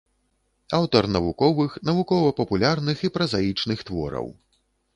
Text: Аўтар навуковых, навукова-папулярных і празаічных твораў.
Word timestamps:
Аўтар 0.77 1.03
навуковых, 1.15 1.75
навукова-папулярных 1.91 2.97
і 3.09 3.13
празаічных 3.19 3.79
твораў. 3.91 4.27